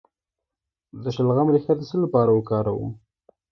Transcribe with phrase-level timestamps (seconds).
[1.03, 2.91] د شلغم ریښه د څه لپاره وکاروم؟